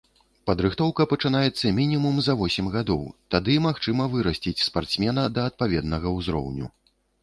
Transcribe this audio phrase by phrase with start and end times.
[0.49, 3.05] Падрыхтоўка пачынаецца мінімум за восем гадоў,
[3.37, 6.77] тады магчыма вырасціць спартсмена да адпаведнага ўзроўню.